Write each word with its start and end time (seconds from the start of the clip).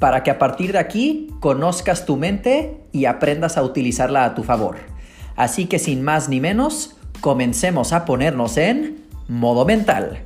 para 0.00 0.24
que 0.24 0.32
a 0.32 0.38
partir 0.38 0.72
de 0.72 0.78
aquí 0.78 1.28
conozcas 1.38 2.06
tu 2.06 2.16
mente 2.16 2.80
y 2.90 3.04
aprendas 3.04 3.56
a 3.56 3.62
utilizarla 3.62 4.24
a 4.24 4.34
tu 4.34 4.42
favor. 4.42 4.78
Así 5.36 5.66
que 5.66 5.78
sin 5.78 6.02
más 6.02 6.28
ni 6.28 6.40
menos, 6.40 6.96
comencemos 7.20 7.92
a 7.92 8.06
ponernos 8.06 8.56
en 8.56 9.04
modo 9.28 9.64
mental. 9.64 10.24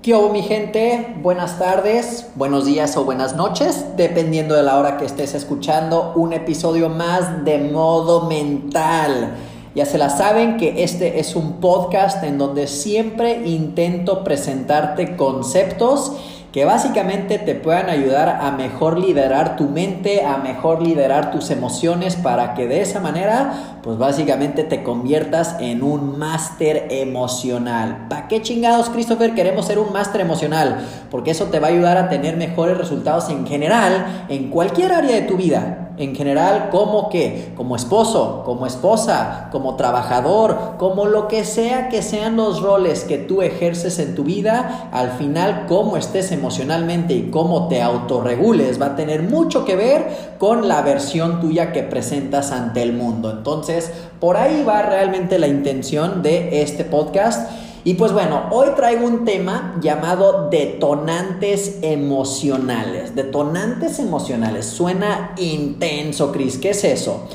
¿Qué 0.00 0.14
hubo 0.14 0.32
mi 0.32 0.42
gente? 0.42 1.14
Buenas 1.22 1.58
tardes, 1.58 2.26
buenos 2.34 2.64
días 2.64 2.96
o 2.96 3.04
buenas 3.04 3.36
noches, 3.36 3.84
dependiendo 3.96 4.54
de 4.56 4.62
la 4.62 4.78
hora 4.78 4.96
que 4.96 5.04
estés 5.04 5.34
escuchando 5.34 6.12
un 6.16 6.32
episodio 6.32 6.88
más 6.88 7.44
de 7.44 7.58
modo 7.58 8.26
mental. 8.26 9.34
Ya 9.74 9.86
se 9.86 9.96
la 9.96 10.10
saben 10.10 10.58
que 10.58 10.84
este 10.84 11.18
es 11.18 11.34
un 11.34 11.54
podcast 11.54 12.22
en 12.24 12.36
donde 12.36 12.66
siempre 12.66 13.40
intento 13.46 14.22
presentarte 14.22 15.16
conceptos 15.16 16.12
que 16.52 16.66
básicamente 16.66 17.38
te 17.38 17.54
puedan 17.54 17.88
ayudar 17.88 18.28
a 18.42 18.50
mejor 18.50 18.98
liderar 18.98 19.56
tu 19.56 19.70
mente, 19.70 20.26
a 20.26 20.36
mejor 20.36 20.82
liderar 20.82 21.30
tus 21.30 21.50
emociones 21.50 22.16
para 22.16 22.52
que 22.52 22.68
de 22.68 22.82
esa 22.82 23.00
manera, 23.00 23.78
pues 23.82 23.96
básicamente 23.96 24.62
te 24.62 24.82
conviertas 24.82 25.56
en 25.60 25.82
un 25.82 26.18
máster 26.18 26.88
emocional. 26.90 28.08
¿Para 28.10 28.28
qué 28.28 28.42
chingados, 28.42 28.90
Christopher, 28.90 29.34
queremos 29.34 29.64
ser 29.64 29.78
un 29.78 29.94
máster 29.94 30.20
emocional? 30.20 30.86
Porque 31.10 31.30
eso 31.30 31.46
te 31.46 31.58
va 31.58 31.68
a 31.68 31.70
ayudar 31.70 31.96
a 31.96 32.10
tener 32.10 32.36
mejores 32.36 32.76
resultados 32.76 33.30
en 33.30 33.46
general 33.46 34.26
en 34.28 34.50
cualquier 34.50 34.92
área 34.92 35.14
de 35.14 35.22
tu 35.22 35.38
vida 35.38 35.91
en 35.98 36.14
general 36.14 36.68
como 36.70 37.08
que, 37.08 37.52
como 37.56 37.76
esposo, 37.76 38.42
como 38.44 38.66
esposa, 38.66 39.48
como 39.52 39.76
trabajador, 39.76 40.76
como 40.78 41.06
lo 41.06 41.28
que 41.28 41.44
sea 41.44 41.88
que 41.88 42.02
sean 42.02 42.36
los 42.36 42.62
roles 42.62 43.04
que 43.04 43.18
tú 43.18 43.42
ejerces 43.42 43.98
en 43.98 44.14
tu 44.14 44.24
vida, 44.24 44.88
al 44.92 45.10
final 45.12 45.66
cómo 45.68 45.96
estés 45.96 46.32
emocionalmente 46.32 47.14
y 47.14 47.30
cómo 47.30 47.68
te 47.68 47.82
autorregules 47.82 48.80
va 48.80 48.86
a 48.86 48.96
tener 48.96 49.22
mucho 49.22 49.64
que 49.64 49.76
ver 49.76 50.34
con 50.38 50.68
la 50.68 50.82
versión 50.82 51.40
tuya 51.40 51.72
que 51.72 51.82
presentas 51.82 52.52
ante 52.52 52.82
el 52.82 52.92
mundo. 52.92 53.30
Entonces, 53.30 53.92
por 54.20 54.36
ahí 54.36 54.64
va 54.64 54.82
realmente 54.82 55.38
la 55.38 55.48
intención 55.48 56.22
de 56.22 56.62
este 56.62 56.84
podcast. 56.84 57.50
Y 57.84 57.94
pues 57.94 58.12
bueno, 58.12 58.48
hoy 58.52 58.68
traigo 58.76 59.06
un 59.06 59.24
tema 59.24 59.76
llamado 59.80 60.48
detonantes 60.50 61.78
emocionales. 61.82 63.16
Detonantes 63.16 63.98
emocionales. 63.98 64.66
Suena 64.66 65.34
intenso, 65.36 66.30
Cris. 66.30 66.58
¿Qué 66.58 66.70
es 66.70 66.84
eso? 66.84 67.26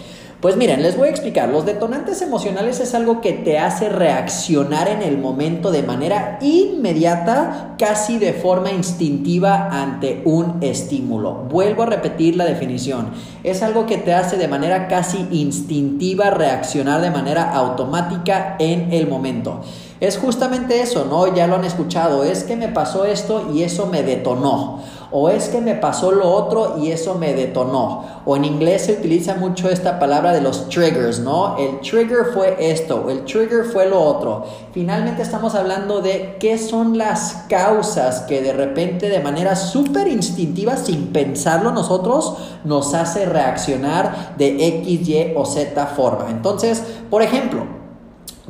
Pues 0.41 0.55
miren, 0.55 0.83
les 0.83 0.95
voy 0.95 1.07
a 1.07 1.11
explicar. 1.11 1.49
Los 1.49 1.65
detonantes 1.65 2.21
emocionales 2.21 2.79
es 2.79 2.93
algo 2.93 3.21
que 3.21 3.33
te 3.33 3.57
hace 3.57 3.89
reaccionar 3.89 4.87
en 4.87 5.01
el 5.01 5.17
momento 5.17 5.71
de 5.71 5.81
manera 5.81 6.37
inmediata, 6.41 7.73
casi 7.79 8.19
de 8.19 8.33
forma 8.33 8.69
instintiva 8.69 9.67
ante 9.71 10.21
un 10.25 10.59
estímulo. 10.61 11.47
Vuelvo 11.49 11.81
a 11.81 11.87
repetir 11.87 12.35
la 12.35 12.45
definición. 12.45 13.09
Es 13.43 13.63
algo 13.63 13.87
que 13.87 13.97
te 13.97 14.13
hace 14.13 14.37
de 14.37 14.47
manera 14.47 14.87
casi 14.87 15.27
instintiva 15.31 16.29
reaccionar 16.29 17.01
de 17.01 17.09
manera 17.09 17.51
automática 17.55 18.57
en 18.59 18.93
el 18.93 19.07
momento. 19.07 19.61
Es 19.99 20.19
justamente 20.19 20.81
eso, 20.81 21.05
¿no? 21.05 21.33
Ya 21.33 21.47
lo 21.47 21.55
han 21.55 21.65
escuchado, 21.65 22.23
es 22.23 22.43
que 22.43 22.55
me 22.55 22.67
pasó 22.67 23.05
esto 23.05 23.49
y 23.51 23.63
eso 23.63 23.87
me 23.87 24.03
detonó. 24.03 24.83
O 25.11 25.29
es 25.29 25.47
que 25.47 25.61
me 25.61 25.75
pasó 25.75 26.11
lo 26.11 26.29
otro 26.29 26.75
y 26.79 26.91
eso 26.91 27.15
me 27.15 27.33
detonó. 27.33 28.03
O 28.25 28.35
en 28.35 28.43
inglés 28.43 28.83
se 28.83 28.93
utiliza 28.93 29.35
mucho 29.35 29.69
esta 29.69 29.99
palabra 29.99 30.33
de 30.33 30.41
los 30.41 30.67
triggers, 30.67 31.19
¿no? 31.19 31.57
El 31.57 31.79
trigger 31.79 32.25
fue 32.33 32.55
esto, 32.59 33.09
el 33.09 33.23
trigger 33.23 33.63
fue 33.63 33.87
lo 33.87 34.01
otro. 34.01 34.45
Finalmente 34.73 35.21
estamos 35.21 35.55
hablando 35.55 36.01
de 36.01 36.35
qué 36.39 36.57
son 36.57 36.97
las 36.97 37.45
causas 37.47 38.21
que 38.21 38.41
de 38.41 38.53
repente 38.53 39.09
de 39.09 39.19
manera 39.19 39.55
súper 39.55 40.07
instintiva, 40.07 40.75
sin 40.75 41.07
pensarlo 41.07 41.71
nosotros, 41.71 42.35
nos 42.65 42.93
hace 42.93 43.25
reaccionar 43.25 44.35
de 44.37 44.67
X, 44.67 45.07
Y 45.07 45.33
o 45.35 45.45
Z 45.45 45.85
forma. 45.87 46.29
Entonces, 46.29 46.83
por 47.09 47.21
ejemplo, 47.21 47.77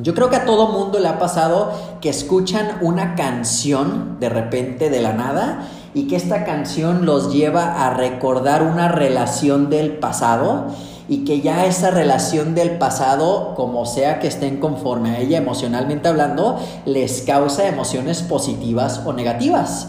yo 0.00 0.14
creo 0.14 0.30
que 0.30 0.36
a 0.36 0.44
todo 0.44 0.68
mundo 0.68 1.00
le 1.00 1.08
ha 1.08 1.18
pasado 1.18 1.72
que 2.00 2.08
escuchan 2.08 2.78
una 2.82 3.16
canción 3.16 4.18
de 4.20 4.28
repente 4.28 4.90
de 4.90 5.00
la 5.00 5.12
nada 5.12 5.68
y 5.94 6.06
que 6.06 6.16
esta 6.16 6.44
canción 6.44 7.06
los 7.06 7.32
lleva 7.32 7.86
a 7.86 7.94
recordar 7.94 8.62
una 8.62 8.88
relación 8.88 9.70
del 9.70 9.92
pasado 9.92 10.66
y 11.08 11.24
que 11.24 11.40
ya 11.40 11.64
esa 11.64 11.90
relación 11.90 12.54
del 12.54 12.78
pasado, 12.78 13.54
como 13.54 13.86
sea 13.86 14.20
que 14.20 14.28
estén 14.28 14.58
conforme 14.58 15.10
a 15.10 15.20
ella 15.20 15.38
emocionalmente 15.38 16.08
hablando, 16.08 16.58
les 16.84 17.22
causa 17.22 17.66
emociones 17.66 18.22
positivas 18.22 19.02
o 19.06 19.12
negativas. 19.12 19.88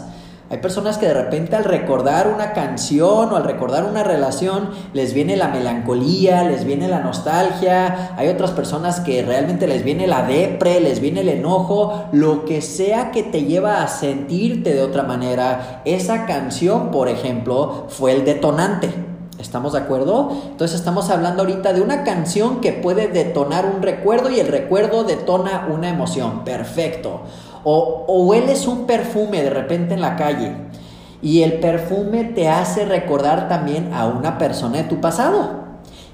Hay 0.50 0.58
personas 0.58 0.98
que 0.98 1.06
de 1.06 1.14
repente 1.14 1.54
al 1.54 1.62
recordar 1.62 2.26
una 2.26 2.52
canción 2.52 3.32
o 3.32 3.36
al 3.36 3.44
recordar 3.44 3.84
una 3.84 4.02
relación 4.02 4.70
les 4.92 5.14
viene 5.14 5.36
la 5.36 5.46
melancolía, 5.46 6.42
les 6.42 6.64
viene 6.64 6.88
la 6.88 6.98
nostalgia. 6.98 8.16
Hay 8.16 8.26
otras 8.26 8.50
personas 8.50 8.98
que 8.98 9.22
realmente 9.22 9.68
les 9.68 9.84
viene 9.84 10.08
la 10.08 10.24
depre, 10.24 10.80
les 10.80 10.98
viene 10.98 11.20
el 11.20 11.28
enojo, 11.28 12.06
lo 12.10 12.44
que 12.46 12.62
sea 12.62 13.12
que 13.12 13.22
te 13.22 13.44
lleva 13.44 13.84
a 13.84 13.86
sentirte 13.86 14.74
de 14.74 14.82
otra 14.82 15.04
manera. 15.04 15.82
Esa 15.84 16.26
canción, 16.26 16.90
por 16.90 17.08
ejemplo, 17.08 17.86
fue 17.88 18.10
el 18.10 18.24
detonante. 18.24 18.90
¿Estamos 19.38 19.72
de 19.72 19.78
acuerdo? 19.78 20.30
Entonces 20.50 20.78
estamos 20.80 21.10
hablando 21.10 21.42
ahorita 21.42 21.72
de 21.72 21.80
una 21.80 22.02
canción 22.02 22.60
que 22.60 22.72
puede 22.72 23.06
detonar 23.06 23.66
un 23.66 23.82
recuerdo 23.82 24.30
y 24.30 24.40
el 24.40 24.48
recuerdo 24.48 25.04
detona 25.04 25.68
una 25.70 25.88
emoción. 25.88 26.44
Perfecto. 26.44 27.22
O, 27.64 28.06
hueles 28.26 28.66
un 28.66 28.86
perfume 28.86 29.42
de 29.42 29.50
repente 29.50 29.94
en 29.94 30.00
la 30.00 30.16
calle 30.16 30.52
y 31.22 31.42
el 31.42 31.54
perfume 31.60 32.24
te 32.24 32.48
hace 32.48 32.86
recordar 32.86 33.48
también 33.48 33.92
a 33.92 34.06
una 34.06 34.38
persona 34.38 34.78
de 34.78 34.84
tu 34.84 35.00
pasado. 35.00 35.60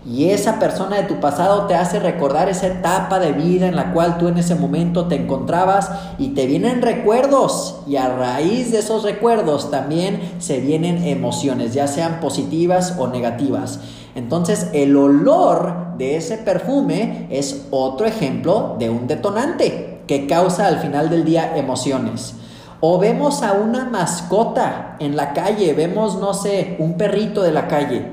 Y 0.08 0.30
esa 0.30 0.60
persona 0.60 0.96
de 0.96 1.02
tu 1.02 1.18
pasado 1.18 1.66
te 1.66 1.74
hace 1.74 1.98
recordar 1.98 2.48
esa 2.48 2.68
etapa 2.68 3.18
de 3.18 3.32
vida 3.32 3.66
en 3.66 3.74
la 3.74 3.92
cual 3.92 4.18
tú 4.18 4.28
en 4.28 4.38
ese 4.38 4.54
momento 4.54 5.06
te 5.06 5.16
encontrabas 5.16 5.90
y 6.16 6.28
te 6.28 6.46
vienen 6.46 6.80
recuerdos. 6.80 7.80
Y 7.88 7.96
a 7.96 8.08
raíz 8.08 8.70
de 8.70 8.78
esos 8.78 9.02
recuerdos 9.02 9.70
también 9.70 10.20
se 10.38 10.60
vienen 10.60 11.04
emociones, 11.04 11.74
ya 11.74 11.88
sean 11.88 12.20
positivas 12.20 12.94
o 12.98 13.08
negativas. 13.08 13.80
Entonces 14.14 14.70
el 14.74 14.96
olor 14.96 15.96
de 15.98 16.16
ese 16.16 16.38
perfume 16.38 17.26
es 17.30 17.66
otro 17.72 18.06
ejemplo 18.06 18.76
de 18.78 18.90
un 18.90 19.08
detonante 19.08 19.95
que 20.06 20.26
causa 20.26 20.66
al 20.66 20.78
final 20.78 21.10
del 21.10 21.24
día 21.24 21.56
emociones. 21.56 22.34
O 22.80 22.98
vemos 22.98 23.42
a 23.42 23.54
una 23.54 23.84
mascota 23.84 24.96
en 25.00 25.16
la 25.16 25.32
calle, 25.32 25.72
vemos, 25.72 26.18
no 26.18 26.34
sé, 26.34 26.76
un 26.78 26.96
perrito 26.96 27.42
de 27.42 27.52
la 27.52 27.68
calle. 27.68 28.12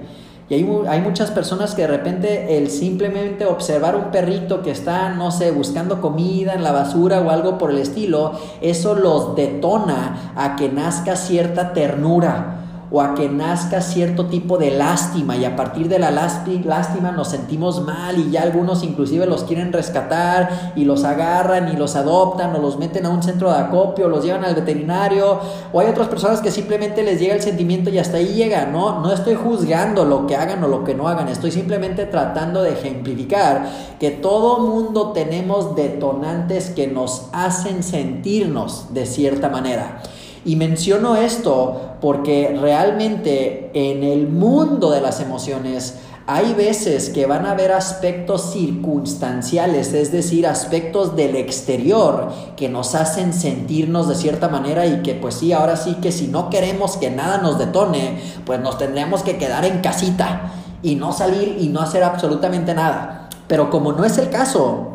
Y 0.50 0.56
hay, 0.56 0.70
hay, 0.88 1.02
muchas 1.02 1.32
personas 1.32 1.74
que 1.74 1.84
de 1.84 1.88
repente 1.88 2.58
el 2.58 2.70
simplemente 2.70 3.46
observar 3.46 3.96
un 3.96 4.12
perrito 4.12 4.62
que 4.62 4.72
está, 4.72 5.10
no 5.10 5.32
sé, 5.32 5.52
buscando 5.52 6.02
comida 6.02 6.54
en 6.54 6.64
la 6.64 6.72
basura 6.72 7.22
o 7.22 7.30
algo 7.30 7.58
por 7.58 7.72
el 7.72 7.78
estilo, 7.78 8.34
eso 8.62 8.96
los 8.96 9.36
detona 9.36 10.34
a 10.36 10.56
que 10.56 10.70
nazca 10.70 11.16
cierta 11.16 11.74
ternura 11.74 12.63
o 12.96 13.02
a 13.02 13.16
que 13.16 13.28
nazca 13.28 13.82
cierto 13.82 14.28
tipo 14.28 14.60
de 14.60 14.70
lástima 14.70 15.36
y 15.36 15.46
a 15.46 15.56
partir 15.56 15.90
de 15.90 15.98
la 15.98 16.12
lástima 16.12 17.12
nos 17.12 17.30
sentimos 17.30 17.82
mal 17.82 18.20
y 18.20 18.30
ya 18.30 18.44
algunos 18.44 18.84
inclusive 18.84 19.26
los 19.26 19.46
quieren 19.46 19.74
rescatar 19.74 20.74
y 20.76 20.86
los 20.86 21.04
agarran 21.04 21.74
y 21.74 21.76
los 21.76 21.96
adoptan 21.96 22.56
o 22.56 22.60
los 22.60 22.78
meten 22.78 23.08
a 23.08 23.10
un 23.10 23.24
centro 23.24 23.50
de 23.52 23.58
acopio, 23.58 24.08
los 24.08 24.24
llevan 24.24 24.46
al 24.46 24.54
veterinario 24.54 25.40
o 25.72 25.80
hay 25.80 25.88
otras 25.88 26.08
personas 26.08 26.40
que 26.40 26.52
simplemente 26.52 27.02
les 27.02 27.20
llega 27.20 27.34
el 27.34 27.42
sentimiento 27.42 27.90
y 27.90 27.98
hasta 27.98 28.18
ahí 28.18 28.36
llega, 28.36 28.68
¿no? 28.68 29.00
No 29.00 29.12
estoy 29.12 29.34
juzgando 29.34 30.06
lo 30.06 30.28
que 30.28 30.36
hagan 30.36 30.64
o 30.64 30.68
lo 30.68 30.84
que 30.84 30.94
no 30.94 31.08
hagan, 31.08 31.30
estoy 31.30 31.50
simplemente 31.50 32.06
tratando 32.06 32.62
de 32.62 32.74
ejemplificar 32.74 33.72
que 34.00 34.12
todo 34.12 34.60
mundo 34.60 35.14
tenemos 35.14 35.76
detonantes 35.76 36.70
que 36.70 36.86
nos 36.86 37.30
hacen 37.32 37.82
sentirnos 37.82 38.94
de 38.94 39.08
cierta 39.08 39.50
manera. 39.50 40.04
Y 40.46 40.56
menciono 40.56 41.16
esto 41.16 41.96
porque 42.02 42.58
realmente 42.60 43.72
en 43.74 44.04
el 44.04 44.28
mundo 44.28 44.92
de 44.92 45.02
las 45.02 45.22
emociones 45.22 45.96
Hay 46.26 46.54
veces 46.54 47.10
que 47.10 47.26
van 47.26 47.46
a 47.46 47.52
haber 47.52 47.74
aspectos 47.74 48.54
circunstanciales, 48.54 49.92
es 49.92 50.14
decir, 50.14 50.48
aspectos 50.48 51.18
del 51.18 51.36
exterior 51.36 52.32
que 52.56 52.70
nos 52.70 52.96
hacen 52.96 53.34
sentirnos 53.34 54.08
de 54.08 54.16
cierta 54.16 54.48
manera 54.48 54.86
y 54.86 55.02
que 55.02 55.16
pues 55.16 55.36
sí, 55.36 55.52
ahora 55.52 55.76
sí 55.76 55.96
que 55.96 56.14
si 56.14 56.28
no 56.28 56.50
queremos 56.50 56.96
que 56.96 57.12
nada 57.12 57.40
nos 57.40 57.60
detone, 57.60 58.22
pues 58.46 58.62
nos 58.62 58.78
tendremos 58.78 59.22
que 59.22 59.38
quedar 59.38 59.66
en 59.66 59.80
casita 59.80 60.54
y 60.82 60.96
no 60.96 61.12
salir 61.12 61.58
y 61.60 61.68
no 61.68 61.82
hacer 61.82 62.06
absolutamente 62.06 62.74
nada. 62.74 63.28
Pero 63.48 63.70
como 63.70 63.92
no 63.92 64.06
es 64.06 64.18
el 64.18 64.30
caso, 64.30 64.93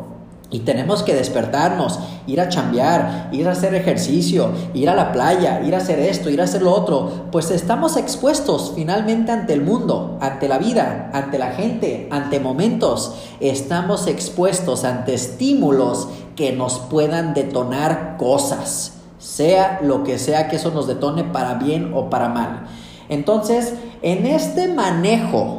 y 0.51 0.59
tenemos 0.59 1.03
que 1.03 1.13
despertarnos, 1.13 1.99
ir 2.25 2.41
a 2.41 2.49
chambear, 2.49 3.29
ir 3.31 3.47
a 3.47 3.51
hacer 3.51 3.75
ejercicio, 3.75 4.49
ir 4.73 4.89
a 4.89 4.95
la 4.95 5.11
playa, 5.11 5.61
ir 5.61 5.75
a 5.75 5.77
hacer 5.77 5.99
esto, 5.99 6.29
ir 6.31 6.41
a 6.41 6.45
hacer 6.45 6.63
lo 6.63 6.73
otro. 6.73 7.27
Pues 7.31 7.51
estamos 7.51 7.97
expuestos 7.97 8.73
finalmente 8.75 9.31
ante 9.31 9.53
el 9.53 9.61
mundo, 9.61 10.17
ante 10.21 10.47
la 10.47 10.57
vida, 10.57 11.11
ante 11.13 11.37
la 11.37 11.51
gente, 11.51 12.07
ante 12.11 12.39
momentos. 12.39 13.13
Estamos 13.39 14.07
expuestos 14.07 14.85
ante 14.85 15.13
estímulos 15.13 16.07
que 16.35 16.51
nos 16.51 16.79
puedan 16.79 17.35
detonar 17.35 18.15
cosas, 18.17 18.93
sea 19.19 19.79
lo 19.83 20.03
que 20.03 20.17
sea 20.17 20.47
que 20.47 20.55
eso 20.55 20.71
nos 20.71 20.87
detone 20.87 21.25
para 21.25 21.55
bien 21.55 21.91
o 21.93 22.09
para 22.09 22.29
mal. 22.29 22.65
Entonces, 23.07 23.73
en 24.01 24.25
este 24.25 24.67
manejo 24.67 25.58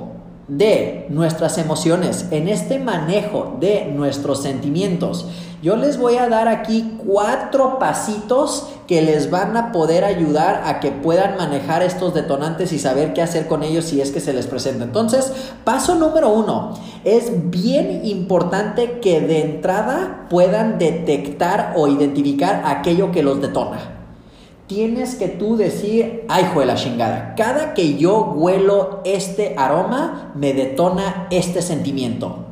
de 0.50 1.06
nuestras 1.10 1.58
emociones, 1.58 2.26
en 2.32 2.48
este 2.48 2.80
manejo 2.80 3.56
de 3.60 3.86
nuestros 3.94 4.42
sentimientos. 4.42 5.28
Yo 5.62 5.76
les 5.76 5.96
voy 5.96 6.16
a 6.16 6.28
dar 6.28 6.48
aquí 6.48 6.98
cuatro 7.06 7.78
pasitos 7.78 8.66
que 8.88 9.00
les 9.00 9.30
van 9.30 9.56
a 9.56 9.70
poder 9.70 10.04
ayudar 10.04 10.62
a 10.64 10.80
que 10.80 10.90
puedan 10.90 11.36
manejar 11.36 11.84
estos 11.84 12.14
detonantes 12.14 12.72
y 12.72 12.80
saber 12.80 13.12
qué 13.12 13.22
hacer 13.22 13.46
con 13.46 13.62
ellos 13.62 13.84
si 13.84 14.00
es 14.00 14.10
que 14.10 14.20
se 14.20 14.32
les 14.32 14.48
presenta. 14.48 14.84
Entonces, 14.84 15.32
paso 15.62 15.94
número 15.94 16.30
uno, 16.30 16.74
es 17.04 17.50
bien 17.50 18.04
importante 18.04 18.98
que 19.00 19.20
de 19.20 19.42
entrada 19.42 20.26
puedan 20.28 20.78
detectar 20.78 21.74
o 21.76 21.86
identificar 21.86 22.62
aquello 22.64 23.12
que 23.12 23.22
los 23.22 23.40
detona 23.40 23.99
tienes 24.70 25.16
que 25.16 25.26
tú 25.26 25.56
decir, 25.56 26.24
ay, 26.28 26.44
hijo 26.44 26.60
de 26.60 26.66
la 26.66 26.76
chingada, 26.76 27.34
cada 27.36 27.74
que 27.74 27.96
yo 27.98 28.22
huelo 28.36 29.00
este 29.04 29.56
aroma, 29.58 30.30
me 30.36 30.52
detona 30.52 31.26
este 31.32 31.60
sentimiento. 31.60 32.44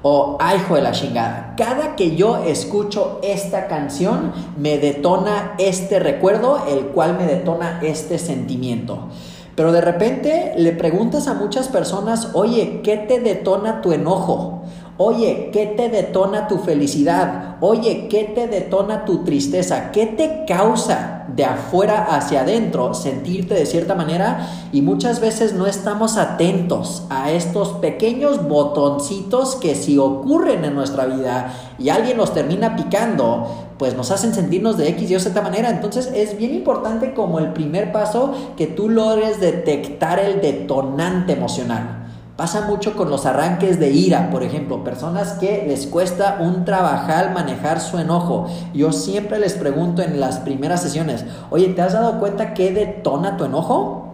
O, 0.00 0.38
ay, 0.40 0.56
hijo 0.56 0.76
de 0.76 0.80
la 0.80 0.92
chingada, 0.92 1.52
cada 1.58 1.94
que 1.94 2.16
yo 2.16 2.38
escucho 2.38 3.20
esta 3.22 3.66
canción, 3.66 4.32
me 4.56 4.78
detona 4.78 5.54
este 5.58 5.98
recuerdo, 5.98 6.64
el 6.66 6.86
cual 6.86 7.18
me 7.18 7.26
detona 7.26 7.80
este 7.82 8.18
sentimiento. 8.18 9.08
Pero 9.54 9.70
de 9.70 9.82
repente 9.82 10.54
le 10.56 10.72
preguntas 10.72 11.28
a 11.28 11.34
muchas 11.34 11.68
personas, 11.68 12.30
oye, 12.32 12.80
¿qué 12.82 12.96
te 12.96 13.20
detona 13.20 13.82
tu 13.82 13.92
enojo? 13.92 14.62
Oye, 14.98 15.50
¿qué 15.52 15.66
te 15.66 15.90
detona 15.90 16.48
tu 16.48 16.56
felicidad? 16.56 17.56
Oye, 17.60 18.08
¿qué 18.08 18.24
te 18.24 18.48
detona 18.48 19.04
tu 19.04 19.24
tristeza? 19.24 19.90
¿Qué 19.92 20.06
te 20.06 20.46
causa 20.46 21.26
de 21.28 21.44
afuera 21.44 22.06
hacia 22.16 22.40
adentro 22.40 22.94
sentirte 22.94 23.52
de 23.52 23.66
cierta 23.66 23.94
manera? 23.94 24.48
Y 24.72 24.80
muchas 24.80 25.20
veces 25.20 25.52
no 25.52 25.66
estamos 25.66 26.16
atentos 26.16 27.04
a 27.10 27.30
estos 27.30 27.72
pequeños 27.74 28.48
botoncitos 28.48 29.56
que 29.56 29.74
si 29.74 29.98
ocurren 29.98 30.64
en 30.64 30.74
nuestra 30.74 31.04
vida 31.04 31.52
y 31.78 31.90
alguien 31.90 32.16
nos 32.16 32.32
termina 32.32 32.74
picando, 32.74 33.48
pues 33.76 33.94
nos 33.96 34.10
hacen 34.10 34.32
sentirnos 34.32 34.78
de 34.78 34.88
X 34.88 35.10
y 35.10 35.16
o 35.16 35.20
Z 35.20 35.42
manera. 35.42 35.68
Entonces 35.68 36.10
es 36.14 36.38
bien 36.38 36.54
importante 36.54 37.12
como 37.12 37.38
el 37.38 37.52
primer 37.52 37.92
paso 37.92 38.32
que 38.56 38.66
tú 38.66 38.88
logres 38.88 39.40
detectar 39.40 40.18
el 40.20 40.40
detonante 40.40 41.34
emocional. 41.34 42.05
Pasa 42.36 42.66
mucho 42.66 42.94
con 42.96 43.08
los 43.08 43.24
arranques 43.24 43.80
de 43.80 43.92
ira, 43.92 44.28
por 44.30 44.42
ejemplo, 44.42 44.84
personas 44.84 45.32
que 45.34 45.64
les 45.66 45.86
cuesta 45.86 46.36
un 46.38 46.66
trabajar 46.66 47.32
manejar 47.32 47.80
su 47.80 47.96
enojo. 47.96 48.46
Yo 48.74 48.92
siempre 48.92 49.38
les 49.38 49.54
pregunto 49.54 50.02
en 50.02 50.20
las 50.20 50.40
primeras 50.40 50.82
sesiones, 50.82 51.24
oye, 51.48 51.68
¿te 51.68 51.80
has 51.80 51.94
dado 51.94 52.20
cuenta 52.20 52.52
qué 52.52 52.72
detona 52.72 53.38
tu 53.38 53.46
enojo? 53.46 54.12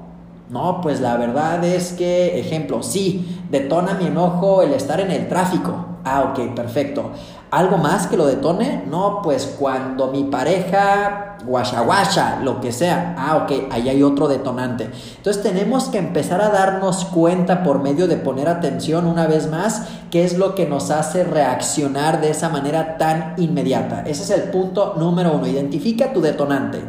No, 0.51 0.81
pues 0.83 1.01
la 1.01 1.17
verdad 1.17 1.65
es 1.65 1.95
que, 1.95 2.39
ejemplo, 2.39 2.85
sí, 2.85 3.43
detona 3.51 3.95
mi 3.95 4.07
enojo 4.07 4.63
el 4.63 4.73
estar 4.73 5.01
en 5.01 5.11
el 5.11 5.29
tráfico. 5.29 5.92
Ah, 6.04 6.32
ok, 6.32 6.54
perfecto. 6.54 7.12
¿Algo 7.50 7.76
más 7.76 8.06
que 8.06 8.16
lo 8.16 8.26
detone? 8.26 8.84
No, 8.88 9.20
pues 9.22 9.56
cuando 9.58 10.08
mi 10.08 10.25
pareja 10.25 11.37
guasha 11.44 12.40
lo 12.43 12.60
que 12.60 12.72
sea. 12.72 13.14
Ah, 13.19 13.37
ok, 13.37 13.70
ahí 13.70 13.88
hay 13.88 14.02
otro 14.02 14.26
detonante. 14.26 14.90
Entonces 15.16 15.43
tenemos 15.43 15.84
que 15.84 15.99
empezar 15.99 16.40
a 16.40 16.49
darnos 16.49 17.04
cuenta 17.04 17.62
por 17.62 17.82
medio 17.82 18.08
de 18.08 18.16
poner 18.16 18.49
atención 18.49 19.06
una 19.06 19.26
vez 19.26 19.50
más 19.50 19.82
qué 20.10 20.25
es 20.25 20.38
lo 20.38 20.54
que 20.54 20.66
nos 20.66 20.90
hace 20.90 21.25
reaccionar 21.25 22.20
de 22.20 22.31
esa 22.31 22.49
manera 22.49 22.96
tan 22.96 23.34
inmediata. 23.37 24.02
Ese 24.06 24.22
es 24.22 24.31
el 24.31 24.50
punto 24.50 24.94
número 24.96 25.34
uno. 25.34 25.46
Identifica 25.46 26.12
tu 26.12 26.20
detonante. 26.20 26.82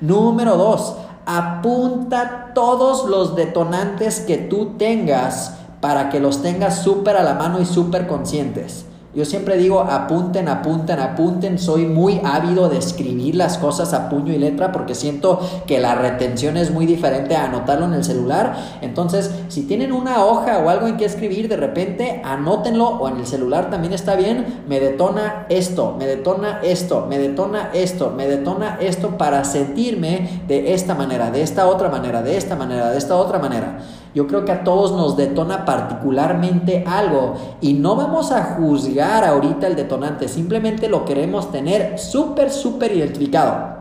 Número 0.00 0.56
dos, 0.56 0.96
apunta 1.26 2.52
todos 2.54 3.08
los 3.08 3.34
detonantes 3.34 4.20
que 4.20 4.36
tú 4.36 4.76
tengas 4.78 5.58
para 5.84 6.08
que 6.08 6.18
los 6.18 6.40
tengas 6.40 6.78
súper 6.82 7.14
a 7.14 7.22
la 7.22 7.34
mano 7.34 7.60
y 7.60 7.66
súper 7.66 8.06
conscientes. 8.06 8.86
Yo 9.14 9.26
siempre 9.26 9.58
digo, 9.58 9.80
apunten, 9.82 10.48
apunten, 10.48 10.98
apunten. 10.98 11.58
Soy 11.58 11.84
muy 11.84 12.22
ávido 12.24 12.70
de 12.70 12.78
escribir 12.78 13.34
las 13.34 13.58
cosas 13.58 13.92
a 13.92 14.08
puño 14.08 14.32
y 14.32 14.38
letra 14.38 14.72
porque 14.72 14.94
siento 14.94 15.40
que 15.66 15.80
la 15.80 15.94
retención 15.94 16.56
es 16.56 16.70
muy 16.70 16.86
diferente 16.86 17.36
a 17.36 17.44
anotarlo 17.44 17.84
en 17.84 17.92
el 17.92 18.02
celular. 18.02 18.56
Entonces, 18.80 19.30
si 19.48 19.64
tienen 19.64 19.92
una 19.92 20.24
hoja 20.24 20.60
o 20.60 20.70
algo 20.70 20.86
en 20.86 20.96
que 20.96 21.04
escribir, 21.04 21.50
de 21.50 21.58
repente 21.58 22.22
anótenlo 22.24 22.88
o 22.88 23.06
en 23.06 23.18
el 23.18 23.26
celular 23.26 23.68
también 23.68 23.92
está 23.92 24.14
bien. 24.16 24.62
Me 24.66 24.80
detona 24.80 25.44
esto, 25.50 25.94
me 25.98 26.06
detona 26.06 26.60
esto, 26.62 27.04
me 27.06 27.18
detona 27.18 27.68
esto, 27.74 28.10
me 28.16 28.26
detona 28.26 28.78
esto 28.80 29.18
para 29.18 29.44
sentirme 29.44 30.40
de 30.48 30.72
esta 30.72 30.94
manera, 30.94 31.30
de 31.30 31.42
esta 31.42 31.66
otra 31.66 31.90
manera, 31.90 32.22
de 32.22 32.38
esta 32.38 32.56
manera, 32.56 32.90
de 32.90 32.96
esta 32.96 33.16
otra 33.16 33.38
manera. 33.38 33.80
Yo 34.14 34.28
creo 34.28 34.44
que 34.44 34.52
a 34.52 34.62
todos 34.62 34.92
nos 34.92 35.16
detona 35.16 35.64
particularmente 35.64 36.84
algo 36.86 37.34
y 37.60 37.72
no 37.72 37.96
vamos 37.96 38.30
a 38.30 38.54
juzgar 38.56 39.24
ahorita 39.24 39.66
el 39.66 39.74
detonante, 39.74 40.28
simplemente 40.28 40.88
lo 40.88 41.04
queremos 41.04 41.50
tener 41.50 41.98
súper, 41.98 42.50
súper 42.50 42.92
identificado. 42.92 43.74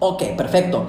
Ok, 0.00 0.24
perfecto. 0.36 0.86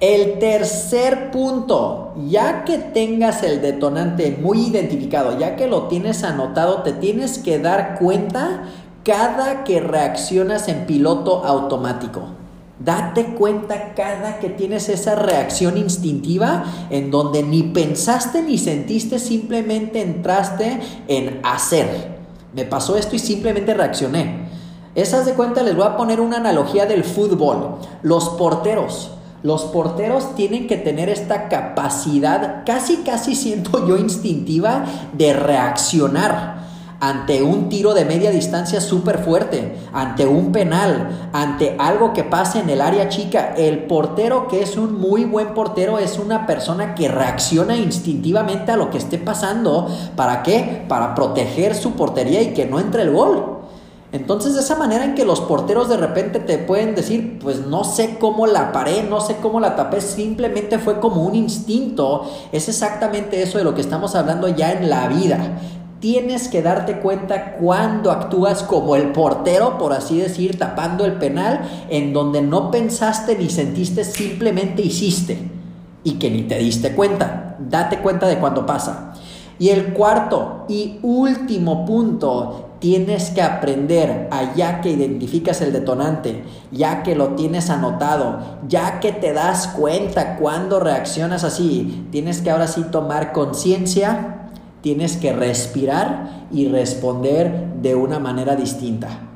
El 0.00 0.38
tercer 0.38 1.30
punto, 1.30 2.14
ya 2.28 2.64
que 2.64 2.78
tengas 2.78 3.42
el 3.42 3.60
detonante 3.60 4.36
muy 4.40 4.66
identificado, 4.66 5.38
ya 5.38 5.54
que 5.54 5.68
lo 5.68 5.82
tienes 5.88 6.24
anotado, 6.24 6.82
te 6.82 6.92
tienes 6.92 7.38
que 7.38 7.58
dar 7.58 7.98
cuenta 7.98 8.64
cada 9.04 9.62
que 9.62 9.80
reaccionas 9.80 10.68
en 10.68 10.86
piloto 10.86 11.44
automático. 11.44 12.41
Date 12.84 13.34
cuenta 13.34 13.94
cada 13.94 14.38
que 14.38 14.48
tienes 14.48 14.88
esa 14.88 15.14
reacción 15.14 15.76
instintiva 15.76 16.64
en 16.90 17.10
donde 17.10 17.42
ni 17.42 17.62
pensaste 17.62 18.42
ni 18.42 18.58
sentiste, 18.58 19.18
simplemente 19.18 20.02
entraste 20.02 20.80
en 21.06 21.40
hacer. 21.44 22.18
Me 22.54 22.64
pasó 22.64 22.96
esto 22.96 23.14
y 23.14 23.20
simplemente 23.20 23.74
reaccioné. 23.74 24.48
Esas 24.94 25.26
de 25.26 25.34
cuenta 25.34 25.62
les 25.62 25.76
voy 25.76 25.86
a 25.86 25.96
poner 25.96 26.20
una 26.20 26.38
analogía 26.38 26.86
del 26.86 27.04
fútbol. 27.04 27.76
Los 28.02 28.30
porteros. 28.30 29.12
Los 29.44 29.62
porteros 29.64 30.34
tienen 30.34 30.66
que 30.66 30.76
tener 30.76 31.08
esta 31.08 31.48
capacidad, 31.48 32.64
casi 32.64 32.98
casi 32.98 33.34
siento 33.34 33.86
yo 33.86 33.96
instintiva, 33.96 34.84
de 35.12 35.32
reaccionar 35.32 36.61
ante 37.02 37.42
un 37.42 37.68
tiro 37.68 37.94
de 37.94 38.04
media 38.04 38.30
distancia 38.30 38.80
súper 38.80 39.18
fuerte, 39.18 39.76
ante 39.92 40.24
un 40.24 40.52
penal, 40.52 41.30
ante 41.32 41.74
algo 41.76 42.12
que 42.12 42.22
pase 42.22 42.60
en 42.60 42.70
el 42.70 42.80
área 42.80 43.08
chica. 43.08 43.54
El 43.56 43.86
portero, 43.86 44.46
que 44.46 44.62
es 44.62 44.76
un 44.76 45.00
muy 45.00 45.24
buen 45.24 45.52
portero, 45.52 45.98
es 45.98 46.20
una 46.20 46.46
persona 46.46 46.94
que 46.94 47.08
reacciona 47.08 47.74
instintivamente 47.74 48.70
a 48.70 48.76
lo 48.76 48.88
que 48.90 48.98
esté 48.98 49.18
pasando. 49.18 49.88
¿Para 50.14 50.44
qué? 50.44 50.84
Para 50.86 51.16
proteger 51.16 51.74
su 51.74 51.94
portería 51.94 52.40
y 52.40 52.54
que 52.54 52.66
no 52.66 52.78
entre 52.78 53.02
el 53.02 53.10
gol. 53.10 53.58
Entonces, 54.12 54.54
de 54.54 54.60
esa 54.60 54.76
manera 54.76 55.04
en 55.04 55.16
que 55.16 55.24
los 55.24 55.40
porteros 55.40 55.88
de 55.88 55.96
repente 55.96 56.38
te 56.38 56.58
pueden 56.58 56.94
decir, 56.94 57.40
pues 57.42 57.66
no 57.66 57.82
sé 57.82 58.18
cómo 58.20 58.46
la 58.46 58.70
paré, 58.70 59.02
no 59.02 59.20
sé 59.20 59.38
cómo 59.42 59.58
la 59.58 59.74
tapé, 59.74 60.00
simplemente 60.00 60.78
fue 60.78 61.00
como 61.00 61.22
un 61.24 61.34
instinto, 61.34 62.30
es 62.52 62.68
exactamente 62.68 63.42
eso 63.42 63.58
de 63.58 63.64
lo 63.64 63.74
que 63.74 63.80
estamos 63.80 64.14
hablando 64.14 64.46
ya 64.46 64.70
en 64.70 64.88
la 64.88 65.08
vida 65.08 65.58
tienes 66.02 66.48
que 66.48 66.62
darte 66.62 66.98
cuenta 66.98 67.52
cuando 67.52 68.10
actúas 68.10 68.64
como 68.64 68.96
el 68.96 69.12
portero, 69.12 69.78
por 69.78 69.92
así 69.92 70.18
decir, 70.18 70.58
tapando 70.58 71.04
el 71.04 71.12
penal, 71.12 71.60
en 71.88 72.12
donde 72.12 72.42
no 72.42 72.72
pensaste 72.72 73.38
ni 73.38 73.48
sentiste, 73.48 74.02
simplemente 74.02 74.82
hiciste 74.82 75.38
y 76.02 76.14
que 76.14 76.28
ni 76.28 76.42
te 76.42 76.58
diste 76.58 76.96
cuenta. 76.96 77.56
Date 77.60 77.98
cuenta 77.98 78.26
de 78.26 78.38
cuando 78.38 78.66
pasa. 78.66 79.14
Y 79.60 79.68
el 79.68 79.92
cuarto 79.92 80.64
y 80.68 80.98
último 81.02 81.86
punto, 81.86 82.70
tienes 82.80 83.30
que 83.30 83.42
aprender 83.42 84.26
a 84.32 84.56
ya 84.56 84.80
que 84.80 84.90
identificas 84.90 85.60
el 85.60 85.72
detonante, 85.72 86.42
ya 86.72 87.04
que 87.04 87.14
lo 87.14 87.36
tienes 87.36 87.70
anotado, 87.70 88.58
ya 88.66 88.98
que 88.98 89.12
te 89.12 89.32
das 89.32 89.68
cuenta 89.68 90.34
cuando 90.36 90.80
reaccionas 90.80 91.44
así, 91.44 92.08
tienes 92.10 92.40
que 92.40 92.50
ahora 92.50 92.66
sí 92.66 92.82
tomar 92.90 93.30
conciencia 93.30 94.41
tienes 94.82 95.16
que 95.16 95.32
respirar 95.32 96.46
y 96.52 96.68
responder 96.68 97.72
de 97.80 97.94
una 97.94 98.18
manera 98.18 98.56
distinta. 98.56 99.28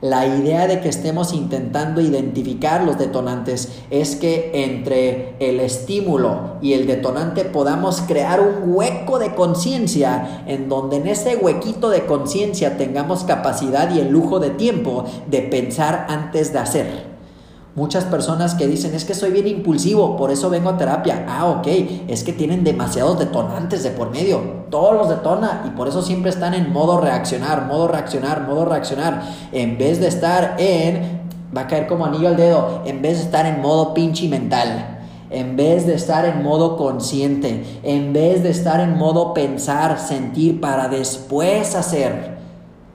La 0.00 0.26
idea 0.26 0.66
de 0.66 0.80
que 0.80 0.90
estemos 0.90 1.32
intentando 1.32 2.02
identificar 2.02 2.84
los 2.84 2.98
detonantes 2.98 3.72
es 3.88 4.16
que 4.16 4.50
entre 4.52 5.34
el 5.38 5.60
estímulo 5.60 6.58
y 6.60 6.74
el 6.74 6.86
detonante 6.86 7.46
podamos 7.46 8.02
crear 8.02 8.40
un 8.40 8.74
hueco 8.74 9.18
de 9.18 9.34
conciencia 9.34 10.44
en 10.46 10.68
donde 10.68 10.96
en 10.96 11.06
ese 11.06 11.36
huequito 11.36 11.88
de 11.88 12.04
conciencia 12.04 12.76
tengamos 12.76 13.24
capacidad 13.24 13.94
y 13.94 14.00
el 14.00 14.10
lujo 14.10 14.40
de 14.40 14.50
tiempo 14.50 15.06
de 15.30 15.40
pensar 15.40 16.04
antes 16.10 16.52
de 16.52 16.58
hacer. 16.58 17.13
Muchas 17.76 18.04
personas 18.04 18.54
que 18.54 18.68
dicen, 18.68 18.94
es 18.94 19.04
que 19.04 19.14
soy 19.14 19.32
bien 19.32 19.48
impulsivo, 19.48 20.16
por 20.16 20.30
eso 20.30 20.48
vengo 20.48 20.70
a 20.70 20.76
terapia. 20.76 21.26
Ah, 21.28 21.46
ok, 21.46 21.66
es 22.06 22.22
que 22.22 22.32
tienen 22.32 22.62
demasiados 22.62 23.18
detonantes 23.18 23.82
de 23.82 23.90
por 23.90 24.10
medio. 24.10 24.40
Todos 24.70 24.94
los 24.94 25.08
detona 25.08 25.64
y 25.66 25.70
por 25.70 25.88
eso 25.88 26.00
siempre 26.00 26.30
están 26.30 26.54
en 26.54 26.72
modo 26.72 27.00
reaccionar, 27.00 27.66
modo 27.66 27.88
reaccionar, 27.88 28.46
modo 28.46 28.64
reaccionar. 28.64 29.22
En 29.50 29.76
vez 29.76 29.98
de 29.98 30.06
estar 30.06 30.54
en, 30.58 31.22
va 31.56 31.62
a 31.62 31.66
caer 31.66 31.88
como 31.88 32.06
anillo 32.06 32.28
al 32.28 32.36
dedo, 32.36 32.82
en 32.86 33.02
vez 33.02 33.18
de 33.18 33.24
estar 33.24 33.44
en 33.44 33.60
modo 33.60 33.92
pinche 33.92 34.28
mental. 34.28 35.00
En 35.30 35.56
vez 35.56 35.84
de 35.84 35.94
estar 35.94 36.24
en 36.26 36.44
modo 36.44 36.76
consciente, 36.76 37.80
en 37.82 38.12
vez 38.12 38.44
de 38.44 38.50
estar 38.50 38.78
en 38.78 38.96
modo 38.96 39.34
pensar, 39.34 39.98
sentir 39.98 40.60
para 40.60 40.86
después 40.86 41.74
hacer 41.74 42.33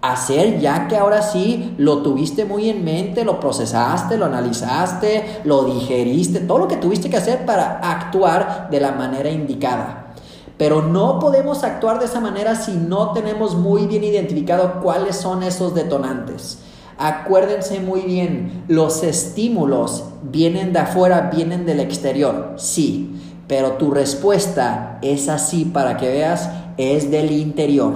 hacer 0.01 0.59
ya 0.59 0.87
que 0.87 0.97
ahora 0.97 1.21
sí 1.21 1.73
lo 1.77 2.01
tuviste 2.01 2.45
muy 2.45 2.69
en 2.69 2.83
mente, 2.83 3.25
lo 3.25 3.39
procesaste, 3.39 4.17
lo 4.17 4.25
analizaste, 4.25 5.41
lo 5.43 5.65
digeriste, 5.65 6.39
todo 6.39 6.59
lo 6.59 6.67
que 6.67 6.77
tuviste 6.77 7.09
que 7.09 7.17
hacer 7.17 7.45
para 7.45 7.79
actuar 7.79 8.69
de 8.71 8.79
la 8.79 8.93
manera 8.93 9.29
indicada. 9.29 10.13
Pero 10.57 10.81
no 10.81 11.19
podemos 11.19 11.63
actuar 11.63 11.99
de 11.99 12.05
esa 12.05 12.19
manera 12.19 12.55
si 12.55 12.73
no 12.73 13.11
tenemos 13.11 13.55
muy 13.55 13.87
bien 13.87 14.03
identificado 14.03 14.81
cuáles 14.81 15.15
son 15.15 15.43
esos 15.43 15.73
detonantes. 15.73 16.59
Acuérdense 16.97 17.79
muy 17.79 18.01
bien, 18.01 18.65
los 18.67 19.03
estímulos 19.03 20.03
vienen 20.21 20.73
de 20.73 20.79
afuera, 20.79 21.29
vienen 21.33 21.65
del 21.65 21.79
exterior, 21.79 22.55
sí, 22.57 23.15
pero 23.47 23.73
tu 23.73 23.91
respuesta 23.91 24.99
es 25.01 25.29
así 25.29 25.63
para 25.63 25.95
que 25.95 26.09
veas, 26.09 26.49
es 26.75 27.09
del 27.09 27.31
interior 27.31 27.93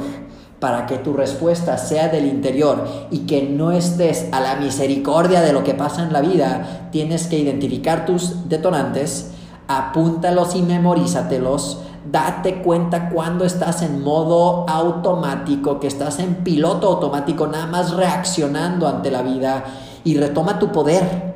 para 0.64 0.86
que 0.86 0.98
tu 0.98 1.12
respuesta 1.12 1.78
sea 1.78 2.08
del 2.08 2.26
interior 2.26 2.88
y 3.12 3.26
que 3.26 3.42
no 3.42 3.74
estés 3.74 4.30
a 4.32 4.40
la 4.40 4.56
misericordia 4.56 5.42
de 5.42 5.52
lo 5.52 5.62
que 5.66 5.74
pasa 5.74 6.04
en 6.04 6.14
la 6.14 6.22
vida, 6.22 6.88
tienes 6.90 7.28
que 7.28 7.38
identificar 7.38 8.06
tus 8.06 8.48
detonantes, 8.48 9.32
apúntalos 9.68 10.56
y 10.56 10.62
memorízatelos. 10.62 11.82
Date 12.10 12.62
cuenta 12.62 13.10
cuando 13.10 13.44
estás 13.44 13.82
en 13.82 14.02
modo 14.02 14.66
automático, 14.70 15.82
que 15.82 15.88
estás 15.88 16.20
en 16.20 16.36
piloto 16.46 16.88
automático, 16.88 17.46
nada 17.46 17.68
más 17.68 17.92
reaccionando 17.92 18.88
ante 18.88 19.12
la 19.12 19.22
vida 19.22 19.66
y 20.06 20.16
retoma 20.16 20.60
tu 20.60 20.72
poder 20.72 21.33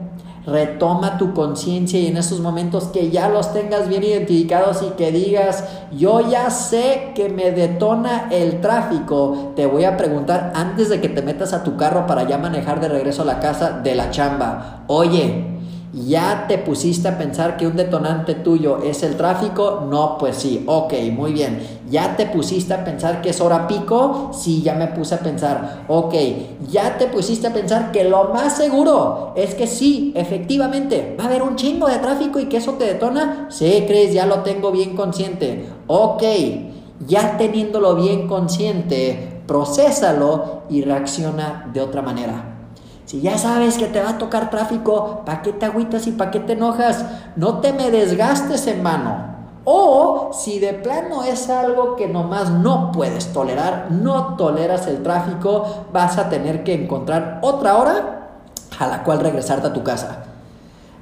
retoma 0.48 1.18
tu 1.18 1.34
conciencia 1.34 2.00
y 2.00 2.08
en 2.08 2.16
esos 2.16 2.40
momentos 2.40 2.86
que 2.86 3.12
ya 3.12 3.28
los 3.28 3.52
tengas 3.52 3.90
bien 3.90 4.04
identificados 4.04 4.82
y 4.82 4.92
que 4.92 5.12
digas, 5.12 5.66
yo 5.92 6.28
ya 6.28 6.50
sé 6.50 7.12
que 7.16 7.28
me 7.28 7.52
detona 7.52 8.30
el 8.32 8.62
tráfico, 8.62 9.52
te 9.58 9.66
voy 9.66 9.84
a 9.84 9.98
preguntar 9.98 10.54
antes 10.56 10.88
de 10.88 11.02
que 11.02 11.10
te 11.10 11.22
metas 11.22 11.52
a 11.52 11.66
tu 11.66 11.76
carro 11.76 12.08
para 12.08 12.24
ya 12.24 12.38
manejar 12.38 12.80
de 12.80 12.88
regreso 12.88 13.24
a 13.24 13.26
la 13.26 13.42
casa 13.42 13.82
de 13.84 13.94
la 13.94 14.10
chamba, 14.10 14.84
oye, 14.88 15.57
¿Ya 16.06 16.46
te 16.48 16.60
pusiste 16.60 17.08
a 17.08 17.18
pensar 17.18 17.58
que 17.58 17.66
un 17.66 17.76
detonante 17.76 18.36
tuyo 18.36 18.78
es 18.84 19.02
el 19.02 19.18
tráfico? 19.18 19.88
No, 19.90 20.18
pues 20.20 20.36
sí, 20.36 20.64
ok, 20.68 20.94
muy 21.12 21.34
bien. 21.34 21.80
¿Ya 21.90 22.16
te 22.16 22.28
pusiste 22.28 22.74
a 22.74 22.84
pensar 22.84 23.22
que 23.22 23.32
es 23.32 23.42
hora 23.42 23.68
pico? 23.68 24.30
Sí, 24.32 24.62
ya 24.62 24.76
me 24.76 24.88
puse 24.88 25.16
a 25.16 25.20
pensar, 25.20 25.86
ok. 25.88 26.14
¿Ya 26.70 26.98
te 27.00 27.08
pusiste 27.08 27.48
a 27.48 27.54
pensar 27.54 27.92
que 27.92 28.04
lo 28.04 28.26
más 28.26 28.58
seguro 28.58 29.34
es 29.36 29.56
que 29.56 29.66
sí, 29.66 30.14
efectivamente, 30.16 31.16
va 31.20 31.24
a 31.24 31.28
haber 31.28 31.42
un 31.42 31.56
chingo 31.56 31.88
de 31.88 31.98
tráfico 31.98 32.40
y 32.40 32.46
que 32.46 32.58
eso 32.58 32.74
te 32.74 32.86
detona? 32.86 33.48
Sí, 33.50 33.86
crees, 33.88 34.14
ya 34.14 34.28
lo 34.28 34.42
tengo 34.42 34.72
bien 34.72 34.96
consciente. 34.96 35.68
Ok, 35.88 36.24
ya 37.08 37.38
teniéndolo 37.38 37.96
bien 37.96 38.28
consciente, 38.28 39.42
procésalo 39.48 40.64
y 40.70 40.84
reacciona 40.84 41.72
de 41.74 41.82
otra 41.82 42.04
manera. 42.04 42.57
Si 43.08 43.22
ya 43.22 43.38
sabes 43.38 43.78
que 43.78 43.86
te 43.88 44.02
va 44.02 44.10
a 44.10 44.18
tocar 44.18 44.50
tráfico, 44.50 45.22
¿para 45.26 45.42
qué 45.42 45.54
te 45.54 45.66
agüitas 45.66 46.08
y 46.08 46.12
para 46.12 46.30
qué 46.30 46.42
te 46.42 46.54
enojas? 46.54 47.06
No 47.38 47.60
te 47.62 47.72
me 47.72 47.90
desgastes, 47.90 48.68
hermano. 48.68 49.38
O 49.64 50.32
si 50.34 50.60
de 50.60 50.74
plano 50.74 51.24
es 51.24 51.50
algo 51.50 51.96
que 51.96 52.10
nomás 52.10 52.50
no 52.50 52.92
puedes 52.92 53.32
tolerar, 53.32 53.88
no 53.92 54.36
toleras 54.36 54.88
el 54.88 55.04
tráfico, 55.04 55.86
vas 55.94 56.18
a 56.18 56.28
tener 56.28 56.66
que 56.66 56.74
encontrar 56.74 57.40
otra 57.44 57.78
hora 57.78 58.30
a 58.78 58.88
la 58.88 59.04
cual 59.04 59.22
regresarte 59.22 59.68
a 59.68 59.74
tu 59.74 59.84
casa 59.84 60.27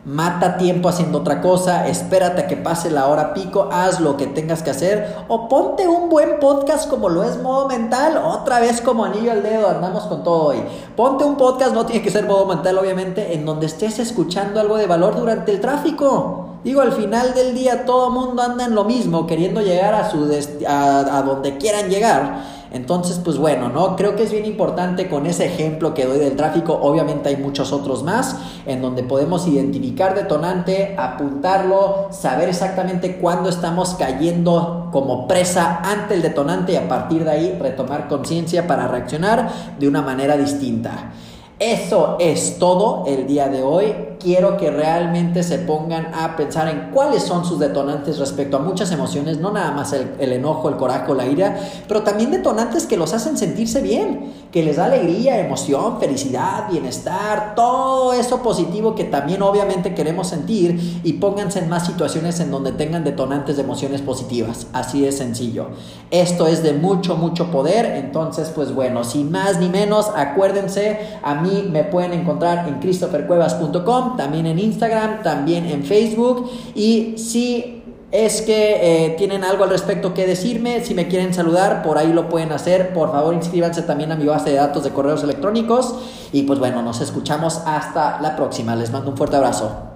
mata 0.05 0.57
tiempo 0.57 0.87
haciendo 0.87 1.19
otra 1.19 1.41
cosa, 1.41 1.87
espérate 1.87 2.41
a 2.41 2.47
que 2.47 2.55
pase 2.55 2.91
la 2.91 3.07
hora 3.07 3.33
pico, 3.33 3.69
haz 3.71 3.99
lo 3.99 4.17
que 4.17 4.27
tengas 4.27 4.61
que 4.61 4.69
hacer 4.69 5.15
o 5.27 5.49
ponte 5.49 5.87
un 5.87 6.09
buen 6.09 6.39
podcast 6.39 6.87
como 6.87 7.09
lo 7.09 7.23
es 7.23 7.41
modo 7.41 7.67
mental, 7.67 8.17
otra 8.17 8.59
vez 8.59 8.81
como 8.81 9.03
anillo 9.03 9.31
al 9.31 9.41
dedo, 9.41 9.67
andamos 9.67 10.03
con 10.03 10.23
todo 10.23 10.43
hoy. 10.49 10.63
Ponte 10.95 11.23
un 11.23 11.37
podcast, 11.37 11.73
no 11.73 11.85
tiene 11.85 12.03
que 12.03 12.11
ser 12.11 12.25
modo 12.25 12.45
mental 12.45 12.77
obviamente, 12.77 13.33
en 13.33 13.45
donde 13.45 13.65
estés 13.65 13.97
escuchando 13.97 14.59
algo 14.59 14.77
de 14.77 14.85
valor 14.85 15.15
durante 15.15 15.51
el 15.51 15.59
tráfico. 15.59 16.49
Digo, 16.63 16.81
al 16.81 16.93
final 16.93 17.33
del 17.33 17.53
día 17.53 17.85
todo 17.85 18.09
mundo 18.09 18.41
anda 18.41 18.65
en 18.65 18.75
lo 18.75 18.83
mismo, 18.83 19.27
queriendo 19.27 19.61
llegar 19.61 19.93
a, 19.93 20.09
su 20.09 20.27
a, 20.67 21.17
a 21.17 21.21
donde 21.23 21.57
quieran 21.57 21.89
llegar. 21.89 22.64
Entonces, 22.75 23.21
pues 23.23 23.37
bueno, 23.37 23.69
¿no? 23.69 23.95
Creo 23.95 24.17
que 24.17 24.23
es 24.23 24.33
bien 24.33 24.45
importante 24.45 25.07
con 25.07 25.25
ese 25.27 25.45
ejemplo 25.45 25.93
que 25.93 26.03
doy 26.03 26.19
del 26.19 26.35
tráfico, 26.35 26.77
obviamente 26.81 27.29
hay 27.29 27.37
muchos 27.37 27.71
otros 27.71 28.03
más, 28.03 28.35
en 28.65 28.81
donde 28.81 29.01
podemos 29.01 29.47
identificar 29.47 30.13
detonante, 30.13 30.93
apuntarlo, 30.97 32.09
saber 32.11 32.49
exactamente 32.49 33.15
cuándo 33.15 33.47
estamos 33.47 33.95
cayendo 33.95 34.89
como 34.91 35.25
presa 35.25 35.79
ante 35.85 36.15
el 36.15 36.21
detonante 36.21 36.73
y 36.73 36.75
a 36.75 36.89
partir 36.89 37.23
de 37.23 37.31
ahí 37.31 37.57
retomar 37.61 38.09
conciencia 38.09 38.67
para 38.67 38.89
reaccionar 38.89 39.49
de 39.79 39.87
una 39.87 40.01
manera 40.01 40.35
distinta. 40.35 41.13
Eso 41.57 42.17
es 42.19 42.59
todo 42.59 43.05
el 43.07 43.25
día 43.25 43.47
de 43.47 43.63
hoy. 43.63 43.95
Quiero 44.25 44.57
que 44.57 44.71
realmente 44.71 45.43
se 45.43 45.59
pongan 45.59 46.07
a 46.15 46.35
pensar 46.35 46.67
en 46.67 46.89
cuáles 46.91 47.21
son 47.21 47.45
sus 47.45 47.59
detonantes 47.59 48.17
respecto 48.17 48.57
a 48.57 48.59
muchas 48.59 48.91
emociones, 48.91 49.37
no 49.37 49.51
nada 49.51 49.69
más 49.69 49.93
el, 49.93 50.33
enojo, 50.33 50.67
el 50.67 50.77
coraje 50.77 51.13
la 51.13 51.27
ira, 51.27 51.55
pero 51.87 52.01
también 52.01 52.31
detonantes 52.31 52.87
que 52.87 52.97
los 52.97 53.13
hacen 53.13 53.37
sentirse 53.37 53.83
bien, 53.83 54.33
que 54.51 54.63
les 54.63 54.77
da 54.77 54.85
alegría, 54.85 55.39
emoción, 55.39 55.99
felicidad, 55.99 56.67
bienestar, 56.71 57.53
todo 57.53 58.13
eso 58.13 58.41
positivo 58.41 58.95
que 58.95 59.03
también 59.03 59.43
obviamente 59.43 59.93
queremos 59.93 60.29
sentir 60.29 61.01
y 61.03 61.13
pónganse 61.13 61.59
en 61.59 61.69
más 61.69 61.85
situaciones 61.85 62.39
en 62.39 62.49
donde 62.49 62.71
tengan 62.71 63.03
detonantes 63.03 63.57
de 63.57 63.61
emociones 63.61 64.01
positivas. 64.01 64.65
Así 64.73 65.01
de 65.01 65.11
sencillo. 65.11 65.67
Esto 66.09 66.47
es 66.47 66.63
de 66.63 66.73
mucho, 66.73 67.15
mucho 67.15 67.51
poder. 67.51 67.85
Entonces, 67.85 68.51
pues 68.55 68.73
bueno, 68.73 69.03
sin 69.03 69.29
más 69.29 69.59
ni 69.59 69.69
menos, 69.69 70.09
acuérdense 70.15 71.19
a 71.21 71.35
mí 71.35 71.67
me 71.69 71.83
pueden 71.83 72.13
encontrar 72.13 72.67
en 72.67 72.79
christophercuevas.com, 72.79 74.14
también 74.15 74.45
en 74.45 74.59
Instagram, 74.59 75.23
también 75.23 75.65
en 75.65 75.83
Facebook. 75.83 76.49
Y 76.75 77.17
si 77.17 77.83
es 78.11 78.41
que 78.41 79.05
eh, 79.05 79.15
tienen 79.17 79.43
algo 79.43 79.63
al 79.63 79.69
respecto 79.69 80.13
que 80.13 80.25
decirme, 80.25 80.83
si 80.83 80.93
me 80.93 81.07
quieren 81.07 81.33
saludar, 81.33 81.83
por 81.83 81.97
ahí 81.97 82.13
lo 82.13 82.29
pueden 82.29 82.51
hacer. 82.51 82.93
Por 82.93 83.11
favor, 83.11 83.33
inscríbanse 83.33 83.81
también 83.81 84.11
a 84.11 84.15
mi 84.15 84.25
base 84.25 84.51
de 84.51 84.55
datos 84.55 84.83
de 84.83 84.91
correos 84.91 85.23
electrónicos. 85.23 85.95
Y 86.31 86.43
pues 86.43 86.59
bueno, 86.59 86.81
nos 86.81 87.01
escuchamos 87.01 87.61
hasta 87.65 88.21
la 88.21 88.35
próxima. 88.35 88.75
Les 88.75 88.91
mando 88.91 89.11
un 89.11 89.17
fuerte 89.17 89.35
abrazo. 89.35 89.94